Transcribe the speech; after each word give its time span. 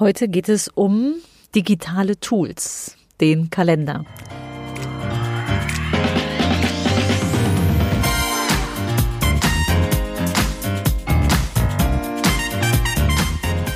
Heute 0.00 0.28
geht 0.28 0.48
es 0.48 0.68
um 0.68 1.16
digitale 1.54 2.18
Tools, 2.18 2.96
den 3.20 3.50
Kalender. 3.50 4.06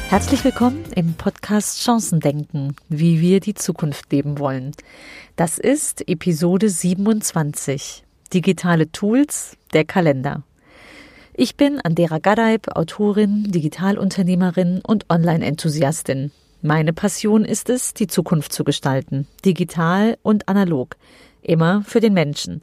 Herzlich 0.09 0.43
willkommen 0.45 0.83
im 0.97 1.13
Podcast 1.13 1.83
Chancendenken, 1.83 2.75
wie 2.88 3.21
wir 3.21 3.41
die 3.41 3.53
Zukunft 3.53 4.11
leben 4.11 4.38
wollen. 4.38 4.72
Das 5.37 5.59
ist 5.59 6.09
Episode 6.09 6.71
27. 6.71 8.03
Digitale 8.33 8.91
Tools, 8.91 9.59
der 9.75 9.85
Kalender. 9.85 10.43
Ich 11.37 11.56
bin 11.56 11.80
Andera 11.80 12.21
Gadeib, 12.21 12.76
Autorin, 12.76 13.51
Digitalunternehmerin 13.51 14.80
und 14.87 15.10
Online-Enthusiastin. 15.10 16.30
Meine 16.62 16.92
Passion 16.92 17.45
ist 17.45 17.70
es, 17.70 17.92
die 17.92 18.06
Zukunft 18.06 18.52
zu 18.52 18.62
gestalten, 18.62 19.27
digital 19.45 20.16
und 20.23 20.48
analog, 20.48 20.95
immer 21.42 21.83
für 21.83 21.98
den 21.98 22.15
Menschen. 22.15 22.62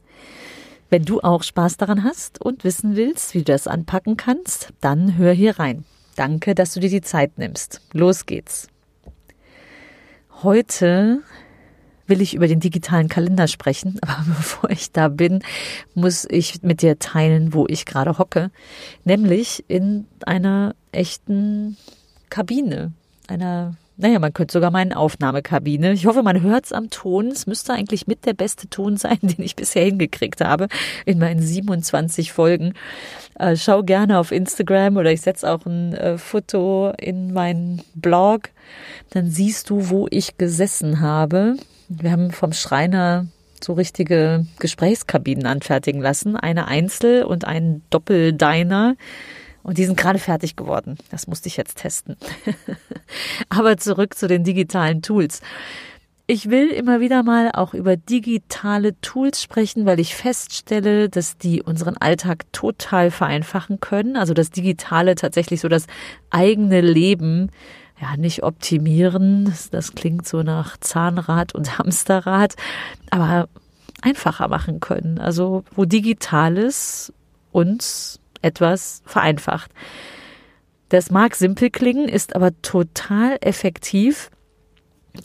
Wenn 0.90 1.04
du 1.04 1.20
auch 1.20 1.44
Spaß 1.44 1.76
daran 1.76 2.06
hast 2.06 2.40
und 2.40 2.64
wissen 2.64 2.96
willst, 2.96 3.34
wie 3.34 3.40
du 3.40 3.52
das 3.52 3.68
anpacken 3.68 4.16
kannst, 4.16 4.70
dann 4.80 5.18
hör 5.18 5.34
hier 5.34 5.60
rein. 5.60 5.84
Danke, 6.16 6.56
dass 6.56 6.74
du 6.74 6.80
dir 6.80 6.90
die 6.90 7.02
Zeit 7.02 7.38
nimmst. 7.38 7.82
Los 7.92 8.26
geht's. 8.26 8.70
Heute 10.44 11.24
will 12.12 12.22
ich 12.22 12.36
über 12.36 12.48
den 12.48 12.60
digitalen 12.60 13.08
Kalender 13.08 13.48
sprechen, 13.48 13.98
aber 14.04 14.24
bevor 14.28 14.70
ich 14.70 14.92
da 14.92 15.08
bin, 15.08 15.42
muss 15.96 16.28
ich 16.30 16.62
mit 16.62 16.84
dir 16.84 17.00
teilen, 17.00 17.54
wo 17.56 17.66
ich 17.68 17.86
gerade 17.86 18.20
hocke, 18.20 18.52
nämlich 19.04 19.66
in 19.68 20.06
einer 20.28 20.76
echten 20.92 21.78
Kabine, 22.30 22.92
einer 23.28 23.76
naja, 24.02 24.18
man 24.18 24.34
könnte 24.34 24.54
sogar 24.54 24.72
meinen 24.72 24.94
Aufnahmekabine. 24.94 25.94
Ich 25.94 26.08
hoffe, 26.08 26.24
man 26.24 26.42
hört 26.42 26.66
es 26.66 26.74
am 26.74 26.90
Ton. 26.90 27.28
Es 27.28 27.46
müsste 27.46 27.74
eigentlich 27.74 28.08
mit 28.08 28.26
der 28.26 28.34
beste 28.34 28.68
Ton 28.68 28.98
sein, 28.98 29.20
den 29.22 29.44
ich 29.44 29.56
bisher 29.56 29.86
hingekriegt 29.86 30.42
habe 30.42 30.68
in 31.06 31.20
meinen 31.20 31.42
27 31.42 32.34
Folgen. 32.34 32.74
Äh, 33.38 33.56
schau 33.56 33.84
gerne 33.84 34.18
auf 34.18 34.32
Instagram 34.32 34.98
oder 34.98 35.12
ich 35.12 35.22
setze 35.22 35.52
auch 35.52 35.66
ein 35.66 35.94
äh, 35.94 36.18
Foto 36.18 36.92
in 36.98 37.32
meinen 37.32 37.84
Blog. 37.94 38.50
Dann 39.12 39.30
siehst 39.30 39.70
du, 39.70 39.90
wo 39.90 40.08
ich 40.10 40.38
gesessen 40.38 41.00
habe. 41.00 41.58
Wir 41.88 42.12
haben 42.12 42.32
vom 42.32 42.54
Schreiner 42.54 43.28
so 43.64 43.74
richtige 43.74 44.48
Gesprächskabinen 44.58 45.46
anfertigen 45.46 46.02
lassen. 46.02 46.36
Eine 46.36 46.68
Einzel- 46.68 47.24
und 47.24 47.46
ein 47.46 47.84
Doppeldiner. 47.92 48.96
Und 49.64 49.78
die 49.78 49.86
sind 49.86 49.98
gerade 49.98 50.20
fertig 50.20 50.56
geworden. 50.56 50.98
Das 51.10 51.28
musste 51.28 51.48
ich 51.48 51.58
jetzt 51.58 51.78
testen. 51.78 52.18
Aber 53.50 53.78
zurück 53.78 54.16
zu 54.16 54.28
den 54.28 54.44
digitalen 54.44 55.02
Tools. 55.02 55.42
Ich 56.28 56.50
will 56.50 56.70
immer 56.70 57.02
wieder 57.02 57.24
mal 57.24 57.52
auch 57.52 57.74
über 57.74 57.98
digitale 57.98 59.00
Tools 59.02 59.42
sprechen, 59.42 59.86
weil 59.86 60.00
ich 60.00 60.16
feststelle, 60.16 61.10
dass 61.10 61.38
die 61.38 61.62
unseren 61.62 61.98
Alltag 61.98 62.46
total 62.54 63.12
vereinfachen 63.12 63.82
können. 63.82 64.16
Also 64.16 64.34
das 64.34 64.50
Digitale 64.50 65.16
tatsächlich 65.16 65.60
so 65.60 65.68
das 65.68 65.88
eigene 66.30 66.80
Leben 66.80 67.50
ja 68.00 68.16
nicht 68.16 68.44
optimieren. 68.44 69.44
Das, 69.44 69.72
das 69.72 69.94
klingt 69.94 70.26
so 70.26 70.42
nach 70.42 70.78
Zahnrad 70.78 71.54
und 71.54 71.78
Hamsterrad, 71.78 72.56
aber 73.10 73.50
einfacher 74.02 74.48
machen 74.48 74.80
können. 74.80 75.20
Also 75.20 75.66
wo 75.76 75.84
Digitales 75.84 77.12
uns 77.52 78.21
etwas 78.42 79.02
vereinfacht. 79.06 79.72
Das 80.90 81.10
mag 81.10 81.36
simpel 81.36 81.70
klingen, 81.70 82.10
ist 82.10 82.36
aber 82.36 82.52
total 82.62 83.38
effektiv. 83.42 84.30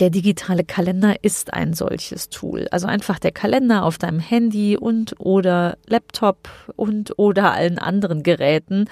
Der 0.01 0.11
digitale 0.11 0.65
Kalender 0.65 1.23
ist 1.23 1.55
ein 1.55 1.73
solches 1.73 2.29
Tool. 2.29 2.67
Also 2.71 2.87
einfach 2.87 3.19
der 3.19 3.33
Kalender 3.33 3.85
auf 3.85 3.99
deinem 3.99 4.19
Handy 4.19 4.77
und 4.77 5.15
oder 5.19 5.79
Laptop 5.87 6.49
und 6.75 7.19
oder 7.19 7.53
allen 7.53 7.79
anderen 7.79 8.23
Geräten. 8.23 8.89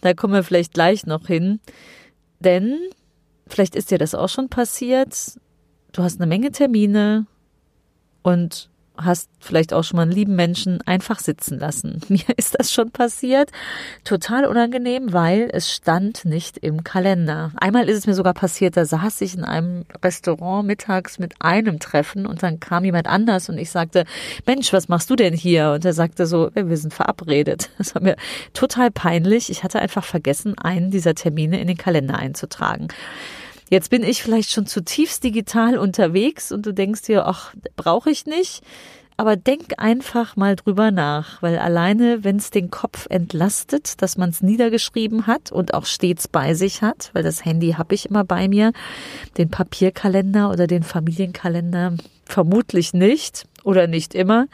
Da 0.00 0.14
kommen 0.14 0.32
wir 0.32 0.42
vielleicht 0.42 0.74
gleich 0.74 1.06
noch 1.06 1.26
hin. 1.26 1.60
Denn 2.40 2.78
vielleicht 3.46 3.76
ist 3.76 3.90
dir 3.90 3.98
das 3.98 4.14
auch 4.14 4.28
schon 4.28 4.48
passiert. 4.48 5.38
Du 5.92 6.02
hast 6.02 6.20
eine 6.20 6.26
Menge 6.26 6.50
Termine 6.50 7.26
und 8.22 8.70
hast 8.96 9.28
vielleicht 9.40 9.72
auch 9.72 9.84
schon 9.84 9.96
mal 9.96 10.02
einen 10.02 10.12
lieben 10.12 10.36
Menschen 10.36 10.80
einfach 10.86 11.18
sitzen 11.18 11.58
lassen. 11.58 12.00
Mir 12.08 12.24
ist 12.36 12.58
das 12.58 12.72
schon 12.72 12.90
passiert. 12.90 13.50
Total 14.04 14.44
unangenehm, 14.44 15.12
weil 15.12 15.48
es 15.52 15.72
stand 15.72 16.24
nicht 16.24 16.58
im 16.58 16.84
Kalender. 16.84 17.52
Einmal 17.56 17.88
ist 17.88 17.98
es 17.98 18.06
mir 18.06 18.14
sogar 18.14 18.34
passiert, 18.34 18.76
da 18.76 18.84
saß 18.84 19.20
ich 19.22 19.34
in 19.34 19.44
einem 19.44 19.84
Restaurant 20.04 20.66
mittags 20.66 21.18
mit 21.18 21.34
einem 21.40 21.78
Treffen 21.78 22.26
und 22.26 22.42
dann 22.42 22.60
kam 22.60 22.84
jemand 22.84 23.06
anders 23.06 23.48
und 23.48 23.58
ich 23.58 23.70
sagte, 23.70 24.04
Mensch, 24.46 24.72
was 24.72 24.88
machst 24.88 25.10
du 25.10 25.16
denn 25.16 25.34
hier? 25.34 25.72
Und 25.72 25.84
er 25.84 25.92
sagte 25.92 26.26
so, 26.26 26.50
wir 26.54 26.76
sind 26.76 26.94
verabredet. 26.94 27.70
Das 27.82 27.96
war 27.96 28.02
mir 28.02 28.16
total 28.52 28.92
peinlich. 28.92 29.50
Ich 29.50 29.64
hatte 29.64 29.80
einfach 29.80 30.04
vergessen, 30.04 30.56
einen 30.56 30.92
dieser 30.92 31.16
Termine 31.16 31.60
in 31.60 31.66
den 31.66 31.76
Kalender 31.76 32.16
einzutragen. 32.16 32.88
Jetzt 33.72 33.88
bin 33.88 34.02
ich 34.02 34.22
vielleicht 34.22 34.50
schon 34.50 34.66
zutiefst 34.66 35.24
digital 35.24 35.78
unterwegs 35.78 36.52
und 36.52 36.66
du 36.66 36.74
denkst 36.74 37.04
dir, 37.04 37.26
ach, 37.26 37.54
brauche 37.74 38.10
ich 38.10 38.26
nicht. 38.26 38.62
Aber 39.16 39.34
denk 39.34 39.78
einfach 39.78 40.36
mal 40.36 40.56
drüber 40.56 40.90
nach, 40.90 41.40
weil 41.40 41.56
alleine, 41.56 42.22
wenn 42.22 42.36
es 42.36 42.50
den 42.50 42.70
Kopf 42.70 43.06
entlastet, 43.08 44.02
dass 44.02 44.18
man 44.18 44.28
es 44.28 44.42
niedergeschrieben 44.42 45.26
hat 45.26 45.52
und 45.52 45.72
auch 45.72 45.86
stets 45.86 46.28
bei 46.28 46.52
sich 46.52 46.82
hat, 46.82 47.08
weil 47.14 47.22
das 47.22 47.46
Handy 47.46 47.72
habe 47.78 47.94
ich 47.94 48.10
immer 48.10 48.24
bei 48.24 48.46
mir, 48.46 48.74
den 49.38 49.48
Papierkalender 49.48 50.50
oder 50.50 50.66
den 50.66 50.82
Familienkalender 50.82 51.94
vermutlich 52.26 52.92
nicht 52.92 53.46
oder 53.64 53.86
nicht 53.86 54.14
immer. 54.14 54.48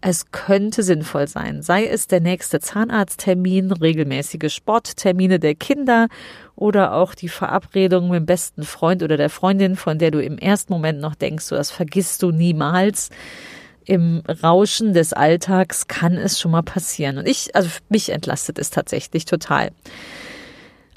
Es 0.00 0.30
könnte 0.30 0.84
sinnvoll 0.84 1.26
sein, 1.26 1.60
sei 1.62 1.86
es 1.86 2.06
der 2.06 2.20
nächste 2.20 2.60
Zahnarzttermin, 2.60 3.72
regelmäßige 3.72 4.52
Sporttermine 4.54 5.40
der 5.40 5.56
Kinder 5.56 6.06
oder 6.54 6.94
auch 6.94 7.16
die 7.16 7.28
Verabredung 7.28 8.08
mit 8.08 8.20
dem 8.20 8.26
besten 8.26 8.62
Freund 8.62 9.02
oder 9.02 9.16
der 9.16 9.30
Freundin, 9.30 9.74
von 9.74 9.98
der 9.98 10.12
du 10.12 10.22
im 10.22 10.38
ersten 10.38 10.72
Moment 10.72 11.00
noch 11.00 11.16
denkst, 11.16 11.48
das 11.48 11.72
vergisst 11.72 12.22
du 12.22 12.30
niemals. 12.30 13.10
Im 13.86 14.22
Rauschen 14.42 14.92
des 14.92 15.14
Alltags 15.14 15.88
kann 15.88 16.16
es 16.16 16.38
schon 16.38 16.52
mal 16.52 16.62
passieren. 16.62 17.18
Und 17.18 17.26
ich, 17.26 17.56
also 17.56 17.68
mich 17.88 18.10
entlastet 18.10 18.58
es 18.58 18.70
tatsächlich 18.70 19.24
total. 19.24 19.70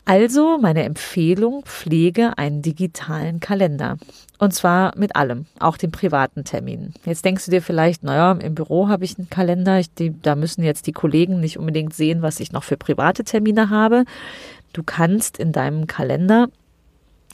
Also 0.05 0.57
meine 0.57 0.83
Empfehlung, 0.83 1.63
pflege 1.63 2.37
einen 2.37 2.61
digitalen 2.61 3.39
Kalender. 3.39 3.97
Und 4.39 4.53
zwar 4.53 4.97
mit 4.97 5.15
allem, 5.15 5.45
auch 5.59 5.77
den 5.77 5.91
privaten 5.91 6.43
Terminen. 6.43 6.95
Jetzt 7.05 7.23
denkst 7.23 7.45
du 7.45 7.51
dir 7.51 7.61
vielleicht, 7.61 8.03
naja, 8.03 8.31
im 8.31 8.55
Büro 8.55 8.87
habe 8.87 9.05
ich 9.05 9.17
einen 9.17 9.29
Kalender, 9.29 9.79
ich, 9.79 9.93
die, 9.93 10.19
da 10.21 10.35
müssen 10.35 10.63
jetzt 10.63 10.87
die 10.87 10.91
Kollegen 10.91 11.39
nicht 11.39 11.59
unbedingt 11.59 11.93
sehen, 11.93 12.23
was 12.23 12.39
ich 12.39 12.51
noch 12.51 12.63
für 12.63 12.77
private 12.77 13.23
Termine 13.23 13.69
habe. 13.69 14.05
Du 14.73 14.81
kannst 14.83 15.37
in 15.37 15.51
deinem 15.51 15.85
Kalender 15.85 16.49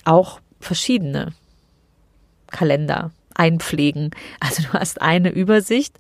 auch 0.04 0.42
verschiedene 0.60 1.34
Kalender 2.48 3.12
einpflegen. 3.36 4.12
Also 4.40 4.64
du 4.64 4.74
hast 4.74 5.02
eine 5.02 5.30
Übersicht 5.30 5.98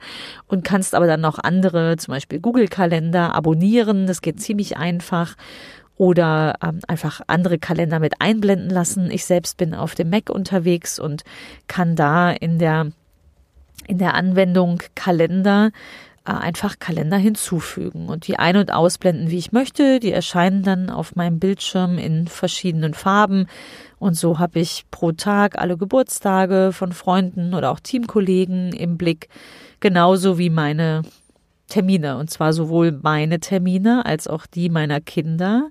und 0.47 0.63
kannst 0.63 0.95
aber 0.95 1.07
dann 1.07 1.21
noch 1.21 1.39
andere, 1.39 1.97
zum 1.97 2.13
Beispiel 2.13 2.39
Google-Kalender, 2.39 3.33
abonnieren. 3.33 4.07
Das 4.07 4.21
geht 4.21 4.41
ziemlich 4.41 4.77
einfach 4.77 5.35
oder 5.97 6.55
ähm, 6.61 6.79
einfach 6.87 7.21
andere 7.27 7.57
Kalender 7.57 7.99
mit 7.99 8.21
einblenden 8.21 8.69
lassen. 8.69 9.09
Ich 9.11 9.25
selbst 9.25 9.57
bin 9.57 9.73
auf 9.73 9.95
dem 9.95 10.09
Mac 10.09 10.29
unterwegs 10.29 10.99
und 10.99 11.23
kann 11.67 11.95
da 11.95 12.31
in 12.31 12.59
der 12.59 12.91
in 13.87 13.99
der 13.99 14.15
Anwendung 14.15 14.81
Kalender 14.95 15.71
äh, 16.25 16.31
einfach 16.31 16.77
Kalender 16.79 17.17
hinzufügen 17.17 18.09
und 18.09 18.27
die 18.27 18.37
ein- 18.37 18.57
und 18.57 18.71
ausblenden, 18.71 19.31
wie 19.31 19.37
ich 19.37 19.53
möchte. 19.53 19.99
Die 19.99 20.11
erscheinen 20.11 20.61
dann 20.61 20.89
auf 20.89 21.15
meinem 21.15 21.39
Bildschirm 21.39 21.97
in 21.97 22.27
verschiedenen 22.27 22.93
Farben. 22.93 23.47
Und 23.97 24.15
so 24.15 24.37
habe 24.37 24.59
ich 24.59 24.85
pro 24.91 25.13
Tag 25.13 25.57
alle 25.57 25.77
Geburtstage 25.77 26.71
von 26.73 26.91
Freunden 26.91 27.53
oder 27.53 27.71
auch 27.71 27.79
Teamkollegen 27.79 28.73
im 28.73 28.97
Blick, 28.97 29.29
genauso 29.79 30.37
wie 30.37 30.49
meine 30.49 31.03
Termine, 31.67 32.17
und 32.17 32.29
zwar 32.29 32.53
sowohl 32.53 32.91
meine 32.91 33.39
Termine 33.39 34.05
als 34.05 34.27
auch 34.27 34.45
die 34.45 34.69
meiner 34.69 35.01
Kinder 35.01 35.69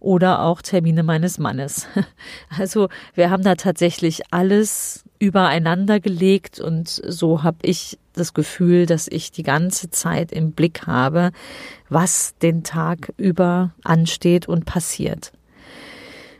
oder 0.00 0.42
auch 0.42 0.62
Termine 0.62 1.02
meines 1.02 1.38
Mannes. 1.38 1.86
Also 2.56 2.88
wir 3.14 3.30
haben 3.30 3.42
da 3.42 3.54
tatsächlich 3.54 4.22
alles 4.30 5.04
übereinander 5.18 6.00
gelegt 6.00 6.60
und 6.60 6.88
so 6.88 7.42
habe 7.42 7.58
ich 7.62 7.98
das 8.12 8.34
Gefühl, 8.34 8.86
dass 8.86 9.08
ich 9.08 9.32
die 9.32 9.42
ganze 9.42 9.90
Zeit 9.90 10.30
im 10.30 10.52
Blick 10.52 10.86
habe, 10.86 11.30
was 11.88 12.36
den 12.38 12.62
Tag 12.62 13.12
über 13.16 13.72
ansteht 13.82 14.46
und 14.46 14.66
passiert. 14.66 15.32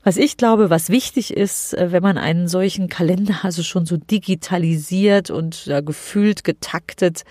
Was 0.04 0.18
ich 0.18 0.36
glaube, 0.36 0.68
was 0.68 0.90
wichtig 0.90 1.34
ist, 1.34 1.72
äh, 1.74 1.90
wenn 1.90 2.02
man 2.02 2.18
einen 2.18 2.46
solchen 2.46 2.88
Kalender 2.88 3.38
also 3.42 3.62
schon 3.62 3.86
so 3.86 3.96
digitalisiert 3.96 5.30
und 5.30 5.64
ja, 5.64 5.80
gefühlt 5.80 6.44
getaktet 6.44 7.24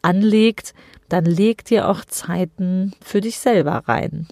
anlegt, 0.00 0.72
dann 1.08 1.24
leg 1.24 1.64
dir 1.64 1.88
auch 1.88 2.04
Zeiten 2.04 2.92
für 3.02 3.20
dich 3.20 3.38
selber 3.38 3.82
rein. 3.86 4.26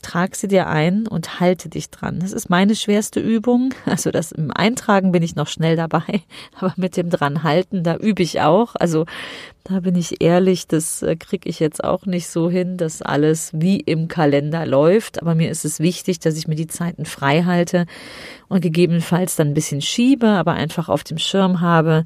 trag 0.00 0.36
sie 0.36 0.46
dir 0.46 0.68
ein 0.68 1.08
und 1.08 1.40
halte 1.40 1.68
dich 1.68 1.90
dran. 1.90 2.20
Das 2.20 2.32
ist 2.32 2.48
meine 2.48 2.76
schwerste 2.76 3.18
Übung. 3.18 3.74
Also 3.84 4.12
das 4.12 4.30
im 4.30 4.52
Eintragen 4.52 5.10
bin 5.10 5.24
ich 5.24 5.34
noch 5.34 5.48
schnell 5.48 5.74
dabei, 5.74 6.22
aber 6.58 6.72
mit 6.76 6.96
dem 6.96 7.10
dran 7.10 7.42
halten, 7.42 7.82
da 7.82 7.96
übe 7.96 8.22
ich 8.22 8.40
auch. 8.40 8.76
Also 8.76 9.06
da 9.64 9.80
bin 9.80 9.96
ich 9.96 10.22
ehrlich, 10.22 10.66
das 10.68 11.02
äh, 11.02 11.16
kriege 11.16 11.48
ich 11.48 11.58
jetzt 11.58 11.82
auch 11.82 12.06
nicht 12.06 12.28
so 12.28 12.48
hin, 12.48 12.76
dass 12.76 13.02
alles 13.02 13.50
wie 13.52 13.80
im 13.80 14.08
Kalender 14.08 14.64
läuft. 14.66 15.20
Aber 15.20 15.34
mir 15.34 15.50
ist 15.50 15.64
es 15.64 15.80
wichtig, 15.80 16.20
dass 16.20 16.38
ich 16.38 16.46
mir 16.46 16.54
die 16.54 16.68
Zeiten 16.68 17.04
frei 17.04 17.42
halte 17.42 17.86
und 18.48 18.60
gegebenenfalls 18.60 19.36
dann 19.36 19.48
ein 19.48 19.54
bisschen 19.54 19.82
schiebe, 19.82 20.28
aber 20.28 20.52
einfach 20.52 20.88
auf 20.88 21.02
dem 21.02 21.18
Schirm 21.18 21.60
habe, 21.60 22.04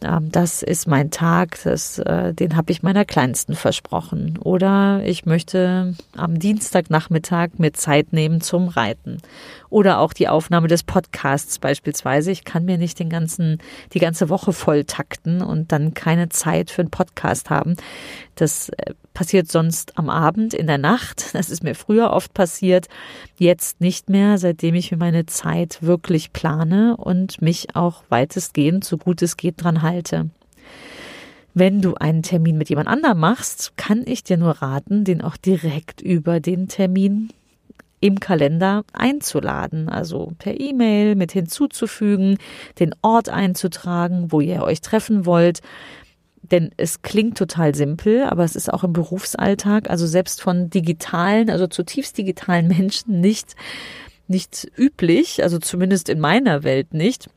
das 0.00 0.62
ist 0.62 0.86
mein 0.86 1.10
Tag, 1.10 1.58
das, 1.64 1.98
äh, 1.98 2.32
den 2.32 2.56
habe 2.56 2.70
ich 2.70 2.82
meiner 2.82 3.04
Kleinsten 3.04 3.54
versprochen. 3.54 4.38
Oder 4.38 5.02
ich 5.04 5.26
möchte 5.26 5.94
am 6.16 6.38
Dienstagnachmittag 6.38 7.50
mir 7.58 7.72
Zeit 7.72 8.12
nehmen 8.12 8.40
zum 8.40 8.68
Reiten. 8.68 9.18
Oder 9.70 9.98
auch 9.98 10.12
die 10.12 10.28
Aufnahme 10.28 10.68
des 10.68 10.84
Podcasts 10.84 11.58
beispielsweise. 11.58 12.30
Ich 12.30 12.44
kann 12.44 12.64
mir 12.64 12.78
nicht 12.78 12.98
den 12.98 13.10
ganzen, 13.10 13.58
die 13.92 13.98
ganze 13.98 14.28
Woche 14.28 14.52
voll 14.52 14.84
takten 14.84 15.42
und 15.42 15.72
dann 15.72 15.94
keine 15.94 16.28
Zeit 16.28 16.70
für 16.70 16.82
einen 16.82 16.90
Podcast 16.90 17.50
haben. 17.50 17.76
Das 18.36 18.68
äh, 18.70 18.94
passiert 19.18 19.50
sonst 19.50 19.98
am 19.98 20.10
Abend, 20.10 20.54
in 20.54 20.68
der 20.68 20.78
Nacht. 20.78 21.24
Das 21.32 21.50
ist 21.50 21.64
mir 21.64 21.74
früher 21.74 22.10
oft 22.10 22.34
passiert. 22.34 22.86
Jetzt 23.36 23.80
nicht 23.80 24.08
mehr, 24.08 24.38
seitdem 24.38 24.76
ich 24.76 24.92
mir 24.92 24.96
meine 24.96 25.26
Zeit 25.26 25.78
wirklich 25.82 26.32
plane 26.32 26.96
und 26.96 27.42
mich 27.42 27.74
auch 27.74 28.04
weitestgehend, 28.10 28.84
so 28.84 28.96
gut 28.96 29.20
es 29.22 29.36
geht, 29.36 29.62
dran 29.62 29.82
halte. 29.82 30.30
Wenn 31.52 31.80
du 31.80 31.94
einen 31.94 32.22
Termin 32.22 32.58
mit 32.58 32.70
jemand 32.70 32.86
anderem 32.86 33.18
machst, 33.18 33.72
kann 33.76 34.04
ich 34.06 34.22
dir 34.22 34.36
nur 34.36 34.62
raten, 34.62 35.02
den 35.02 35.20
auch 35.20 35.36
direkt 35.36 36.00
über 36.00 36.38
den 36.38 36.68
Termin 36.68 37.30
im 37.98 38.20
Kalender 38.20 38.84
einzuladen, 38.92 39.88
also 39.88 40.32
per 40.38 40.60
E-Mail 40.60 41.16
mit 41.16 41.32
hinzuzufügen, 41.32 42.38
den 42.78 42.94
Ort 43.02 43.28
einzutragen, 43.30 44.30
wo 44.30 44.40
ihr 44.40 44.62
euch 44.62 44.80
treffen 44.80 45.26
wollt. 45.26 45.60
Denn 46.42 46.70
es 46.76 47.02
klingt 47.02 47.36
total 47.36 47.74
simpel, 47.74 48.24
aber 48.24 48.44
es 48.44 48.56
ist 48.56 48.72
auch 48.72 48.84
im 48.84 48.92
Berufsalltag, 48.92 49.90
also 49.90 50.06
selbst 50.06 50.40
von 50.40 50.70
digitalen, 50.70 51.50
also 51.50 51.66
zutiefst 51.66 52.16
digitalen 52.16 52.68
Menschen 52.78 53.20
nicht, 53.20 53.56
nicht 54.26 54.70
üblich, 54.76 55.42
also 55.42 55.58
zumindest 55.58 56.08
in 56.08 56.20
meiner 56.20 56.62
Welt 56.62 56.94
nicht 56.94 57.28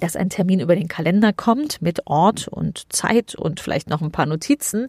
dass 0.00 0.16
ein 0.16 0.30
Termin 0.30 0.60
über 0.60 0.74
den 0.74 0.88
Kalender 0.88 1.32
kommt 1.32 1.82
mit 1.82 2.06
Ort 2.06 2.48
und 2.48 2.92
Zeit 2.92 3.34
und 3.34 3.60
vielleicht 3.60 3.88
noch 3.88 4.02
ein 4.02 4.10
paar 4.10 4.26
Notizen. 4.26 4.88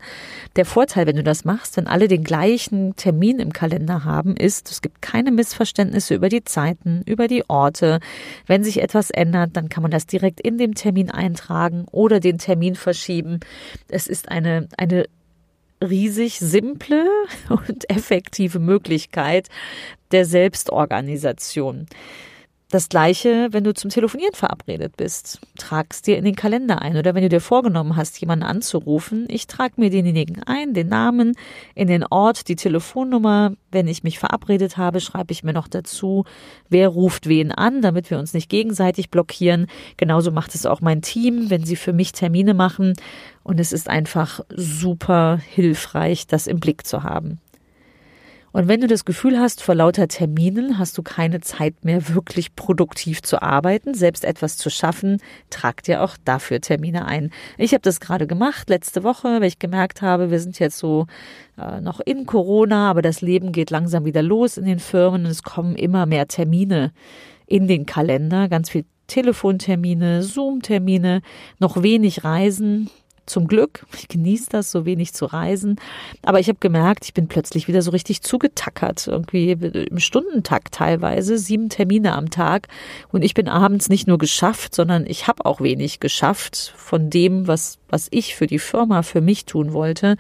Der 0.56 0.66
Vorteil, 0.66 1.08
wenn 1.08 1.16
du 1.16 1.24
das 1.24 1.46
machst, 1.46 1.78
wenn 1.78 1.88
alle 1.88 2.08
den 2.08 2.24
gleichen 2.24 2.96
Termin 2.96 3.40
im 3.40 3.54
Kalender 3.54 4.04
haben, 4.04 4.36
ist, 4.36 4.72
es 4.72 4.82
gibt 4.82 5.02
keine 5.02 5.32
Missverständnisse 5.32 6.16
über 6.16 6.30
die 6.30 6.44
Zeiten, 6.44 7.04
über 7.06 7.28
die 7.28 7.50
Orte. 7.50 8.00
Wenn 8.46 8.64
sich 8.64 8.82
etwas 8.82 9.10
ändert, 9.10 9.56
dann 9.56 9.70
kann 9.70 9.84
man 9.84 9.92
das 9.92 10.06
direkt 10.06 10.40
in 10.42 10.58
dem 10.58 10.76
Termin 10.76 11.10
eintragen 11.10 11.86
oder 11.92 12.20
den 12.20 12.38
Termin 12.38 12.76
verschieben. 12.76 13.40
Es 13.90 14.08
ist 14.08 14.30
eine, 14.30 14.68
eine 14.78 15.06
riesig 15.82 16.40
simple 16.40 17.06
und 17.50 17.90
effektive 17.90 18.60
Möglichkeit 18.60 19.50
der 20.12 20.26
Selbstorganisation. 20.26 21.88
Das 22.72 22.88
gleiche, 22.88 23.48
wenn 23.50 23.64
du 23.64 23.74
zum 23.74 23.90
Telefonieren 23.90 24.36
verabredet 24.36 24.96
bist. 24.96 25.40
Tragst 25.58 26.06
dir 26.06 26.20
in 26.20 26.24
den 26.24 26.36
Kalender 26.36 26.84
ein. 26.84 26.98
Oder 26.98 27.16
wenn 27.16 27.24
du 27.24 27.30
dir 27.30 27.42
vorgenommen 27.42 27.96
hast, 27.96 28.22
jemanden 28.22 28.46
anzurufen, 28.46 29.26
ich 29.28 29.48
trage 29.48 29.74
mir 29.78 29.90
denjenigen 29.90 30.44
ein, 30.44 30.76
den 30.76 30.88
Namen, 30.88 31.34
in 31.74 31.88
den 31.88 32.04
Ort, 32.04 32.48
die 32.48 32.56
Telefonnummer. 32.56 33.54
Wenn 33.72 33.88
ich 33.88 34.04
mich 34.04 34.20
verabredet 34.20 34.78
habe, 34.78 35.00
schreibe 35.00 35.32
ich 35.32 35.44
mir 35.44 35.54
noch 35.54 35.68
dazu, 35.68 36.26
wer 36.70 36.90
ruft 36.90 37.28
wen 37.28 37.52
an, 37.52 37.82
damit 37.82 38.12
wir 38.12 38.20
uns 38.20 38.36
nicht 38.36 38.52
gegenseitig 38.52 39.10
blockieren. 39.10 39.66
Genauso 39.98 40.30
macht 40.30 40.54
es 40.54 40.68
auch 40.68 40.80
mein 40.80 41.02
Team, 41.02 41.50
wenn 41.50 41.66
sie 41.66 41.76
für 41.76 41.94
mich 41.94 42.12
Termine 42.12 42.54
machen. 42.54 42.94
Und 43.42 43.60
es 43.60 43.72
ist 43.72 43.90
einfach 43.90 44.42
super 44.56 45.40
hilfreich, 45.44 46.28
das 46.28 46.46
im 46.46 46.60
Blick 46.60 46.86
zu 46.86 47.02
haben. 47.02 47.40
Und 48.60 48.68
wenn 48.68 48.82
du 48.82 48.88
das 48.88 49.06
Gefühl 49.06 49.40
hast, 49.40 49.64
vor 49.64 49.74
lauter 49.74 50.10
Terminen 50.10 50.78
hast 50.78 50.98
du 50.98 51.02
keine 51.02 51.40
Zeit 51.40 51.86
mehr, 51.86 52.10
wirklich 52.10 52.58
produktiv 52.58 53.22
zu 53.22 53.42
arbeiten, 53.42 53.94
selbst 53.94 54.26
etwas 54.26 54.58
zu 54.58 54.70
schaffen, 54.70 55.22
trag 55.50 55.82
dir 55.84 56.04
auch 56.04 56.18
dafür 56.26 56.60
Termine 56.60 57.06
ein. 57.06 57.32
Ich 57.58 57.72
habe 57.72 57.84
das 57.84 58.02
gerade 58.02 58.28
gemacht 58.28 58.70
letzte 58.70 59.06
Woche, 59.06 59.40
weil 59.40 59.46
ich 59.46 59.60
gemerkt 59.60 60.02
habe, 60.02 60.30
wir 60.30 60.42
sind 60.42 60.60
jetzt 60.60 60.78
so 60.78 61.08
äh, 61.58 61.80
noch 61.80 62.02
in 62.02 62.26
Corona, 62.26 62.90
aber 62.90 63.02
das 63.02 63.22
Leben 63.22 63.54
geht 63.54 63.70
langsam 63.70 64.04
wieder 64.04 64.22
los 64.22 64.58
in 64.58 64.66
den 64.66 64.80
Firmen 64.80 65.24
und 65.24 65.32
es 65.32 65.44
kommen 65.44 65.78
immer 65.78 66.06
mehr 66.06 66.28
Termine 66.28 66.92
in 67.48 67.70
den 67.70 67.86
Kalender, 67.86 68.50
ganz 68.50 68.70
viel 68.70 68.84
Telefontermine, 69.08 70.22
Zoom-Termine, 70.22 71.22
noch 71.60 71.82
wenig 71.82 72.26
Reisen. 72.26 72.90
Zum 73.30 73.48
Glück. 73.48 73.86
Ich 73.96 74.08
genieße 74.08 74.48
das, 74.50 74.72
so 74.72 74.86
wenig 74.86 75.14
zu 75.14 75.26
reisen. 75.26 75.80
Aber 76.24 76.40
ich 76.40 76.48
habe 76.48 76.58
gemerkt, 76.60 77.06
ich 77.06 77.14
bin 77.14 77.28
plötzlich 77.28 77.68
wieder 77.68 77.84
so 77.84 77.92
richtig 77.92 78.24
zugetackert. 78.24 79.08
Irgendwie 79.08 79.52
im 79.52 80.00
Stundentakt 80.00 80.74
teilweise, 80.74 81.38
sieben 81.38 81.70
Termine 81.70 82.16
am 82.16 82.32
Tag. 82.32 82.68
Und 83.12 83.24
ich 83.24 83.36
bin 83.36 83.48
abends 83.48 83.88
nicht 83.88 84.08
nur 84.08 84.18
geschafft, 84.18 84.74
sondern 84.74 85.06
ich 85.06 85.28
habe 85.28 85.46
auch 85.46 85.62
wenig 85.62 86.00
geschafft 86.00 86.74
von 86.76 87.12
dem, 87.12 87.48
was, 87.48 87.78
was 87.88 88.08
ich 88.10 88.36
für 88.36 88.48
die 88.48 88.60
Firma, 88.60 89.04
für 89.04 89.22
mich 89.22 89.46
tun 89.46 89.74
wollte. 89.74 90.18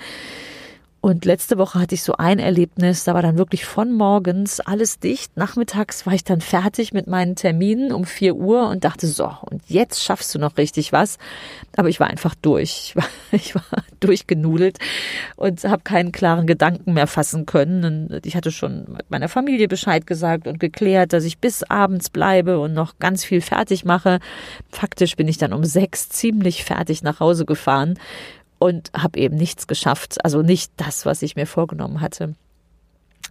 Und 1.02 1.24
letzte 1.24 1.58
Woche 1.58 1.80
hatte 1.80 1.96
ich 1.96 2.04
so 2.04 2.14
ein 2.18 2.40
Erlebnis, 2.40 3.06
da 3.06 3.14
war 3.14 3.22
dann 3.22 3.38
wirklich 3.38 3.64
von 3.64 3.94
morgens 3.94 4.60
alles 4.60 5.00
dicht. 5.00 5.38
Nachmittags 5.38 6.06
war 6.06 6.14
ich 6.14 6.26
dann 6.26 6.42
fertig 6.42 6.92
mit 6.92 7.08
meinen 7.08 7.38
Terminen 7.38 7.94
um 7.94 8.04
vier 8.04 8.36
Uhr 8.36 8.68
und 8.68 8.84
dachte 8.84 9.08
so, 9.08 9.32
und 9.50 9.62
jetzt 9.68 10.04
schaffst 10.04 10.36
du 10.36 10.40
noch 10.40 10.58
richtig 10.58 10.92
was. 10.92 11.18
Aber 11.78 11.88
ich 11.88 12.02
war 12.02 12.08
einfach 12.08 12.36
durch. 12.36 12.82
Ich 12.84 12.96
war, 12.98 13.06
ich 13.32 13.56
war 13.56 13.64
durchgenudelt 14.02 14.78
und 15.38 15.64
habe 15.64 15.84
keinen 15.84 16.12
klaren 16.12 16.48
Gedanken 16.48 16.94
mehr 16.94 17.08
fassen 17.08 17.46
können. 17.46 18.10
Und 18.12 18.26
ich 18.26 18.36
hatte 18.36 18.52
schon 18.52 18.86
mit 18.92 19.10
meiner 19.10 19.30
Familie 19.30 19.70
Bescheid 19.70 20.06
gesagt 20.06 20.48
und 20.48 20.60
geklärt, 20.60 21.14
dass 21.14 21.24
ich 21.24 21.38
bis 21.38 21.64
abends 21.64 22.10
bleibe 22.10 22.60
und 22.60 22.74
noch 22.74 23.00
ganz 23.00 23.24
viel 23.24 23.40
fertig 23.40 23.86
mache. 23.86 24.20
Faktisch 24.70 25.16
bin 25.16 25.30
ich 25.30 25.38
dann 25.38 25.54
um 25.54 25.64
sechs 25.64 26.10
ziemlich 26.10 26.66
fertig 26.66 27.04
nach 27.04 27.22
Hause 27.22 27.46
gefahren 27.46 27.98
und 28.60 28.92
habe 28.96 29.20
eben 29.20 29.36
nichts 29.36 29.68
geschafft. 29.68 30.24
Also 30.24 30.42
nicht 30.42 30.72
das, 30.78 31.06
was 31.06 31.22
ich 31.22 31.36
mir 31.36 31.48
vorgenommen 31.48 32.02
hatte. 32.02 32.36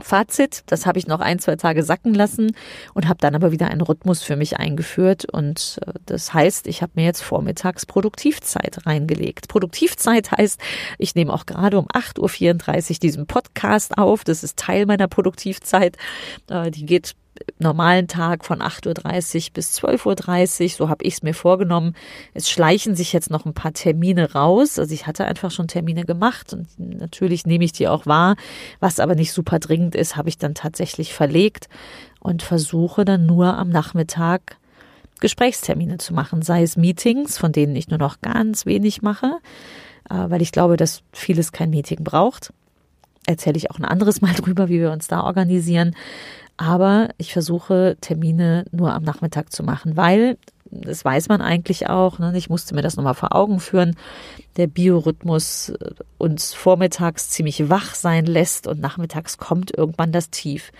Fazit, 0.01 0.63
das 0.67 0.87
habe 0.87 0.99
ich 0.99 1.07
noch 1.07 1.21
ein, 1.21 1.39
zwei 1.39 1.57
Tage 1.57 1.83
sacken 1.83 2.15
lassen 2.15 2.53
und 2.95 3.09
habe 3.09 3.19
dann 3.21 3.35
aber 3.35 3.51
wieder 3.51 3.69
einen 3.69 3.81
Rhythmus 3.81 4.23
für 4.23 4.37
mich 4.37 4.57
eingeführt. 4.57 5.25
Und 5.25 5.81
äh, 5.87 5.93
das 6.07 6.32
heißt, 6.32 6.67
ich 6.67 6.82
habe 6.82 6.93
mir 6.94 7.05
jetzt 7.05 7.23
vormittags 7.23 7.85
Produktivzeit 7.85 8.87
reingelegt. 8.87 9.49
Produktivzeit 9.49 10.31
heißt, 10.32 10.61
ich 10.99 11.15
nehme 11.15 11.32
auch 11.32 11.47
gerade 11.47 11.79
um 11.79 11.87
8.34 11.87 12.91
Uhr 12.91 12.97
diesen 13.01 13.27
Podcast 13.27 13.99
auf. 13.99 14.25
Das 14.25 14.44
ist 14.44 14.56
Teil 14.56 14.87
meiner 14.87 15.08
Produktivzeit. 15.08 15.97
Äh, 16.49 16.70
die 16.70 16.87
geht 16.87 17.15
normalen 17.59 18.09
Tag 18.09 18.45
von 18.45 18.61
8.30 18.61 19.49
Uhr 19.49 19.53
bis 19.55 19.79
12.30 19.79 20.63
Uhr, 20.63 20.69
so 20.71 20.89
habe 20.89 21.05
ich 21.05 21.15
es 21.15 21.23
mir 21.23 21.35
vorgenommen. 21.35 21.95
Es 22.35 22.49
schleichen 22.51 22.95
sich 22.95 23.13
jetzt 23.13 23.31
noch 23.31 23.47
ein 23.47 23.55
paar 23.55 23.73
Termine 23.73 24.33
raus. 24.33 24.79
Also 24.79 24.95
ich 24.95 25.07
hatte 25.07 25.25
einfach 25.25 25.51
schon 25.51 25.69
Termine 25.69 26.05
gemacht 26.05 26.53
und 26.53 26.67
natürlich 26.79 27.47
nehme 27.47 27.65
ich 27.65 27.73
die 27.73 27.89
auch 27.89 28.07
wahr. 28.07 28.37
Was 28.81 29.01
aber 29.01 29.15
nicht 29.15 29.33
super 29.33 29.59
dringend 29.59 29.95
ist, 29.95 30.17
habe 30.17 30.29
ich 30.29 30.39
dann 30.39 30.55
tatsächlich 30.55 31.13
verlegt 31.13 31.69
und 32.21 32.43
versuche 32.43 33.05
dann 33.05 33.27
nur 33.27 33.57
am 33.57 33.69
Nachmittag 33.69 34.57
Gesprächstermine 35.21 35.99
zu 35.99 36.15
machen, 36.15 36.43
sei 36.43 36.63
es 36.63 36.77
Meetings, 36.77 37.39
von 37.39 37.51
denen 37.51 37.75
ich 37.75 37.89
nur 37.89 37.99
noch 37.99 38.21
ganz 38.21 38.67
wenig 38.67 39.03
mache, 39.03 39.39
äh, 40.09 40.15
weil 40.29 40.43
ich 40.43 40.53
glaube, 40.53 40.77
dass 40.77 41.03
vieles 41.13 41.51
kein 41.51 41.71
Meeting 41.71 42.05
braucht 42.05 42.53
erzähle 43.29 43.59
ich 43.59 43.71
auch 43.71 43.79
ein 43.79 43.85
anderes 43.85 44.21
Mal 44.21 44.35
drüber, 44.37 44.69
wie 44.69 44.81
wir 44.81 44.91
uns 44.91 45.07
da 45.07 45.23
organisieren. 45.23 45.95
Aber 46.58 47.08
ich 47.17 47.32
versuche 47.32 47.96
Termine 48.00 48.67
nur 48.72 48.93
am 48.93 49.05
Nachmittag 49.05 49.53
zu 49.53 49.62
machen, 49.62 49.96
weil 49.96 50.36
das 50.70 51.05
weiß 51.05 51.29
man 51.29 51.41
eigentlich 51.41 51.88
auch. 51.88 52.19
Ne? 52.19 52.32
Ich 52.36 52.50
musste 52.50 52.74
mir 52.74 52.82
das 52.82 52.96
nochmal 52.96 53.15
vor 53.15 53.34
Augen 53.34 53.60
führen. 53.60 53.96
Der 54.56 54.67
Biorhythmus 54.67 55.70
äh, 55.70 55.94
uns 56.19 56.53
vormittags 56.53 57.31
ziemlich 57.31 57.70
wach 57.70 57.94
sein 57.94 58.27
lässt 58.27 58.67
und 58.67 58.81
nachmittags 58.81 59.38
kommt 59.38 59.77
irgendwann 59.77 60.12
das 60.12 60.31
Tief. 60.31 60.72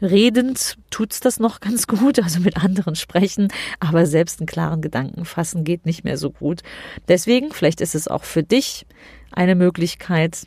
Redend 0.00 0.76
tut's 0.90 1.20
das 1.20 1.40
noch 1.40 1.60
ganz 1.60 1.86
gut, 1.86 2.18
also 2.22 2.40
mit 2.40 2.56
anderen 2.56 2.96
sprechen, 2.96 3.48
aber 3.80 4.06
selbst 4.06 4.40
einen 4.40 4.46
klaren 4.46 4.82
Gedanken 4.82 5.24
fassen 5.24 5.64
geht 5.64 5.86
nicht 5.86 6.04
mehr 6.04 6.18
so 6.18 6.30
gut. 6.30 6.62
Deswegen, 7.08 7.50
vielleicht 7.50 7.80
ist 7.80 7.94
es 7.94 8.08
auch 8.08 8.24
für 8.24 8.42
dich 8.42 8.86
eine 9.32 9.54
Möglichkeit, 9.54 10.46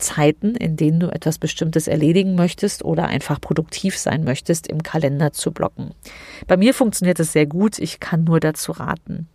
Zeiten, 0.00 0.54
in 0.54 0.76
denen 0.76 1.00
du 1.00 1.08
etwas 1.08 1.38
Bestimmtes 1.38 1.86
erledigen 1.86 2.34
möchtest 2.34 2.84
oder 2.84 3.06
einfach 3.06 3.40
produktiv 3.40 3.96
sein 3.96 4.24
möchtest, 4.24 4.66
im 4.66 4.82
Kalender 4.82 5.32
zu 5.32 5.52
blocken. 5.52 5.92
Bei 6.46 6.56
mir 6.56 6.74
funktioniert 6.74 7.20
es 7.20 7.32
sehr 7.32 7.46
gut. 7.46 7.78
Ich 7.78 8.00
kann 8.00 8.24
nur 8.24 8.40
dazu 8.40 8.72
raten. 8.72 9.28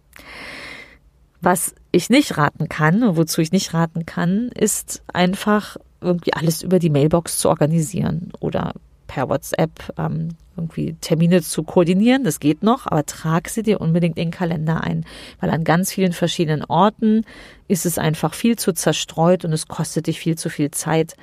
Was 1.41 1.75
ich 1.91 2.09
nicht 2.09 2.37
raten 2.37 2.69
kann, 2.69 3.15
wozu 3.15 3.41
ich 3.41 3.51
nicht 3.51 3.73
raten 3.73 4.05
kann, 4.05 4.49
ist 4.49 5.03
einfach 5.13 5.77
irgendwie 6.01 6.33
alles 6.33 6.61
über 6.61 6.79
die 6.79 6.89
Mailbox 6.89 7.37
zu 7.37 7.49
organisieren 7.49 8.31
oder 8.39 8.73
per 9.07 9.29
WhatsApp 9.29 9.93
ähm, 9.97 10.29
irgendwie 10.57 10.95
Termine 11.01 11.41
zu 11.41 11.63
koordinieren. 11.63 12.23
Das 12.23 12.39
geht 12.39 12.63
noch, 12.63 12.87
aber 12.87 13.05
trag 13.05 13.49
sie 13.49 13.63
dir 13.63 13.81
unbedingt 13.81 14.17
in 14.17 14.25
den 14.25 14.31
Kalender 14.31 14.83
ein, 14.83 15.05
weil 15.39 15.49
an 15.49 15.63
ganz 15.63 15.91
vielen 15.91 16.13
verschiedenen 16.13 16.63
Orten 16.63 17.23
ist 17.67 17.85
es 17.85 17.97
einfach 17.97 18.33
viel 18.33 18.57
zu 18.57 18.73
zerstreut 18.73 19.45
und 19.45 19.53
es 19.53 19.67
kostet 19.67 20.07
dich 20.07 20.19
viel 20.19 20.37
zu 20.37 20.49
viel 20.49 20.71
Zeit, 20.71 21.15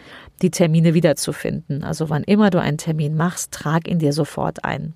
die 0.42 0.50
Termine 0.50 0.94
wiederzufinden. 0.94 1.84
Also 1.84 2.10
wann 2.10 2.24
immer 2.24 2.50
du 2.50 2.60
einen 2.60 2.78
Termin 2.78 3.16
machst, 3.16 3.52
trag 3.52 3.88
ihn 3.88 3.98
dir 3.98 4.12
sofort 4.12 4.64
ein. 4.64 4.94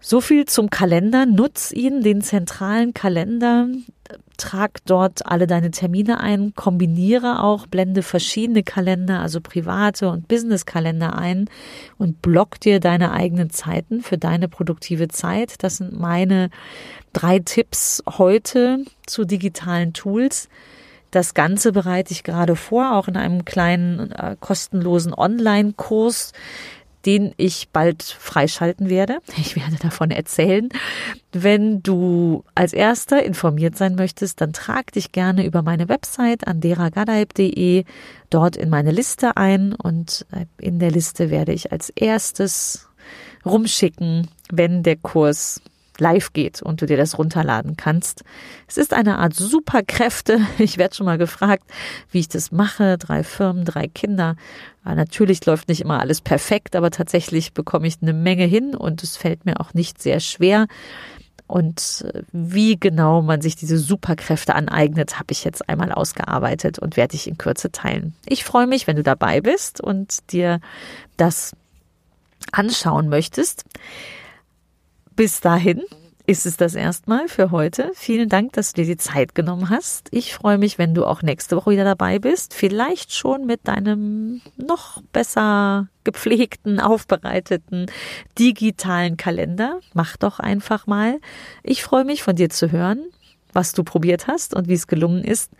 So 0.00 0.20
viel 0.20 0.46
zum 0.46 0.70
Kalender. 0.70 1.26
Nutz 1.26 1.72
ihn, 1.72 2.02
den 2.02 2.22
zentralen 2.22 2.94
Kalender. 2.94 3.68
Trag 4.40 4.78
dort 4.86 5.26
alle 5.26 5.46
deine 5.46 5.70
Termine 5.70 6.18
ein. 6.18 6.54
Kombiniere 6.56 7.42
auch, 7.42 7.66
blende 7.66 8.02
verschiedene 8.02 8.62
Kalender, 8.62 9.20
also 9.20 9.40
private 9.40 10.08
und 10.08 10.28
Business-Kalender 10.28 11.16
ein 11.16 11.48
und 11.98 12.22
block 12.22 12.58
dir 12.58 12.80
deine 12.80 13.12
eigenen 13.12 13.50
Zeiten 13.50 14.00
für 14.00 14.16
deine 14.16 14.48
produktive 14.48 15.08
Zeit. 15.08 15.62
Das 15.62 15.76
sind 15.76 15.98
meine 15.98 16.50
drei 17.12 17.38
Tipps 17.38 18.02
heute 18.18 18.84
zu 19.06 19.24
digitalen 19.24 19.92
Tools. 19.92 20.48
Das 21.10 21.34
Ganze 21.34 21.72
bereite 21.72 22.12
ich 22.12 22.22
gerade 22.22 22.56
vor, 22.56 22.94
auch 22.94 23.08
in 23.08 23.16
einem 23.16 23.44
kleinen 23.44 24.12
äh, 24.12 24.36
kostenlosen 24.38 25.12
Online-Kurs 25.12 26.32
den 27.06 27.32
ich 27.36 27.68
bald 27.72 28.02
freischalten 28.02 28.88
werde. 28.88 29.18
Ich 29.36 29.56
werde 29.56 29.76
davon 29.76 30.10
erzählen. 30.10 30.68
Wenn 31.32 31.82
du 31.82 32.44
als 32.54 32.72
Erster 32.72 33.22
informiert 33.22 33.76
sein 33.76 33.94
möchtest, 33.94 34.40
dann 34.40 34.52
trag 34.52 34.92
dich 34.92 35.12
gerne 35.12 35.44
über 35.44 35.62
meine 35.62 35.88
Website 35.88 36.46
anderagadaib.de 36.46 37.84
dort 38.28 38.56
in 38.56 38.68
meine 38.68 38.90
Liste 38.90 39.36
ein 39.36 39.72
und 39.74 40.26
in 40.58 40.78
der 40.78 40.90
Liste 40.90 41.30
werde 41.30 41.52
ich 41.52 41.72
als 41.72 41.90
erstes 41.90 42.88
rumschicken, 43.44 44.28
wenn 44.50 44.82
der 44.82 44.96
Kurs 44.96 45.62
live 46.00 46.32
geht 46.32 46.62
und 46.62 46.82
du 46.82 46.86
dir 46.86 46.96
das 46.96 47.18
runterladen 47.18 47.76
kannst. 47.76 48.24
Es 48.66 48.76
ist 48.76 48.94
eine 48.94 49.18
Art 49.18 49.34
Superkräfte. 49.34 50.40
Ich 50.58 50.78
werde 50.78 50.94
schon 50.94 51.06
mal 51.06 51.18
gefragt, 51.18 51.64
wie 52.10 52.20
ich 52.20 52.28
das 52.28 52.52
mache. 52.52 52.98
Drei 52.98 53.24
Firmen, 53.24 53.64
drei 53.64 53.88
Kinder. 53.88 54.36
Natürlich 54.84 55.44
läuft 55.46 55.68
nicht 55.68 55.80
immer 55.80 56.00
alles 56.00 56.20
perfekt, 56.20 56.76
aber 56.76 56.90
tatsächlich 56.90 57.52
bekomme 57.52 57.86
ich 57.86 57.96
eine 58.02 58.12
Menge 58.12 58.44
hin 58.44 58.74
und 58.74 59.02
es 59.02 59.16
fällt 59.16 59.46
mir 59.46 59.60
auch 59.60 59.74
nicht 59.74 60.00
sehr 60.02 60.20
schwer. 60.20 60.66
Und 61.50 62.04
äh, 62.14 62.22
wie 62.32 62.78
genau 62.78 63.22
man 63.22 63.40
sich 63.40 63.56
diese 63.56 63.76
Superkräfte 63.76 64.54
aneignet, 64.54 65.18
habe 65.18 65.32
ich 65.32 65.42
jetzt 65.42 65.68
einmal 65.68 65.90
ausgearbeitet 65.90 66.78
und 66.78 66.96
werde 66.96 67.16
ich 67.16 67.26
in 67.26 67.38
Kürze 67.38 67.72
teilen. 67.72 68.14
Ich 68.26 68.44
freue 68.44 68.68
mich, 68.68 68.86
wenn 68.86 68.94
du 68.94 69.02
dabei 69.02 69.40
bist 69.40 69.80
und 69.80 70.30
dir 70.32 70.60
das 71.16 71.56
anschauen 72.52 73.08
möchtest. 73.08 73.64
Bis 75.20 75.42
dahin 75.42 75.82
ist 76.24 76.46
es 76.46 76.56
das 76.56 76.74
erstmal 76.74 77.28
für 77.28 77.50
heute. 77.50 77.92
Vielen 77.94 78.30
Dank, 78.30 78.54
dass 78.54 78.72
du 78.72 78.80
dir 78.80 78.86
die 78.86 78.96
Zeit 78.96 79.34
genommen 79.34 79.68
hast. 79.68 80.08
Ich 80.12 80.32
freue 80.32 80.56
mich, 80.56 80.78
wenn 80.78 80.94
du 80.94 81.04
auch 81.04 81.20
nächste 81.20 81.56
Woche 81.56 81.72
wieder 81.72 81.84
dabei 81.84 82.18
bist. 82.18 82.54
Vielleicht 82.54 83.12
schon 83.12 83.44
mit 83.44 83.68
deinem 83.68 84.40
noch 84.56 85.02
besser 85.12 85.88
gepflegten, 86.04 86.80
aufbereiteten 86.80 87.90
digitalen 88.38 89.18
Kalender. 89.18 89.80
Mach 89.92 90.16
doch 90.16 90.40
einfach 90.40 90.86
mal. 90.86 91.20
Ich 91.62 91.82
freue 91.82 92.04
mich 92.04 92.22
von 92.22 92.36
dir 92.36 92.48
zu 92.48 92.72
hören, 92.72 93.02
was 93.52 93.72
du 93.72 93.84
probiert 93.84 94.26
hast 94.26 94.54
und 94.54 94.68
wie 94.68 94.72
es 94.72 94.86
gelungen 94.86 95.22
ist. 95.22 95.52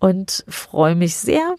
Und 0.00 0.44
freue 0.48 0.96
mich 0.96 1.16
sehr, 1.16 1.54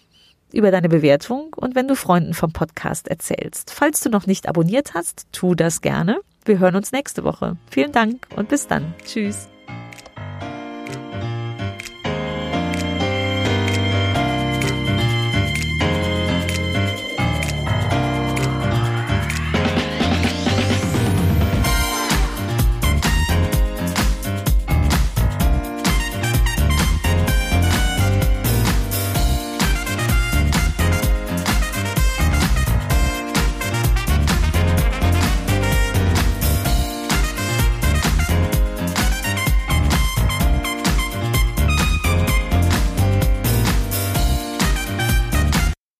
über 0.51 0.69
deine 0.69 0.87
Bewertung 0.87 1.51
und 1.55 1.73
wenn 1.73 1.87
du 1.87 1.95
Freunden 1.95 2.35
vom 2.35 2.53
Podcast 2.53 3.07
erzählst. 3.07 3.71
Falls 3.71 4.01
du 4.01 4.11
noch 4.11 4.27
nicht 4.27 4.47
abonniert 4.47 4.93
hast, 4.93 5.25
tu 5.31 5.55
das 5.55 5.81
gerne. 5.81 6.19
Wir 6.45 6.59
hören 6.59 6.75
uns 6.75 6.91
nächste 6.91 7.23
Woche. 7.23 7.57
Vielen 7.69 7.91
Dank 7.91 8.27
und 8.35 8.49
bis 8.49 8.67
dann. 8.67 8.93
Tschüss. 9.05 9.49